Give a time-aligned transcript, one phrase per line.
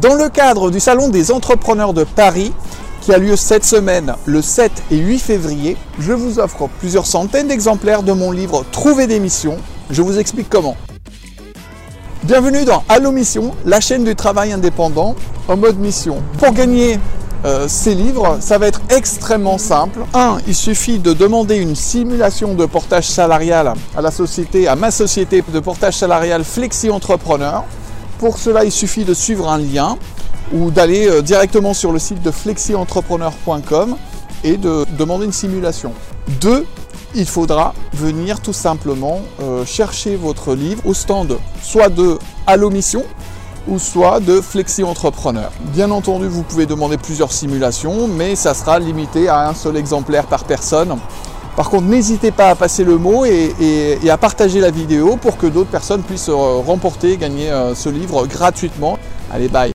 [0.00, 2.52] Dans le cadre du Salon des entrepreneurs de Paris,
[3.00, 7.46] qui a lieu cette semaine, le 7 et 8 février, je vous offre plusieurs centaines
[7.46, 9.56] d'exemplaires de mon livre Trouver des missions.
[9.90, 10.76] Je vous explique comment.
[12.24, 15.14] Bienvenue dans Allo Mission, la chaîne du travail indépendant
[15.46, 16.20] en mode mission.
[16.38, 16.98] Pour gagner
[17.44, 20.00] euh, ces livres, ça va être extrêmement simple.
[20.12, 20.38] 1.
[20.48, 25.44] Il suffit de demander une simulation de portage salarial à la société, à ma société
[25.46, 27.62] de portage salarial Flexi Entrepreneur.
[28.24, 29.98] Pour cela, il suffit de suivre un lien
[30.50, 33.96] ou d'aller euh, directement sur le site de flexientrepreneur.com
[34.44, 35.92] et de demander une simulation.
[36.40, 36.64] 2.
[37.14, 43.04] Il faudra venir tout simplement euh, chercher votre livre au stand soit de Allo Mission
[43.68, 45.52] ou soit de Flexi Entrepreneur.
[45.74, 50.24] Bien entendu, vous pouvez demander plusieurs simulations, mais ça sera limité à un seul exemplaire
[50.24, 50.96] par personne.
[51.56, 55.46] Par contre, n'hésitez pas à passer le mot et, à partager la vidéo pour que
[55.46, 58.98] d'autres personnes puissent euh, remporter, gagner ce livre gratuitement.
[59.32, 59.72] Allez, bye